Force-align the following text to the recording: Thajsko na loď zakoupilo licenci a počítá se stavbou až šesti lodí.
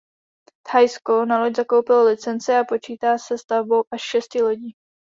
Thajsko 0.69 1.17
na 1.25 1.37
loď 1.41 1.53
zakoupilo 1.61 2.01
licenci 2.09 2.51
a 2.57 2.63
počítá 2.73 3.17
se 3.17 3.37
stavbou 3.37 3.83
až 3.91 4.01
šesti 4.01 4.41
lodí. 4.43 4.69